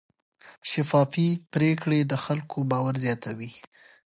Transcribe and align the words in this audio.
شفافې 0.69 1.29
پریکړې 1.53 1.99
د 2.05 2.13
خلکو 2.23 2.57
باور 2.71 2.95
زیاتوي. 3.05 3.51